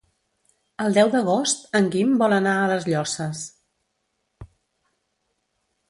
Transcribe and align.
El 0.85 0.95
deu 0.95 1.11
d'agost 1.15 1.67
en 1.81 1.91
Guim 1.97 2.15
vol 2.23 2.35
anar 2.39 2.55
a 2.63 2.73
les 2.73 2.89
Llosses. 2.91 3.45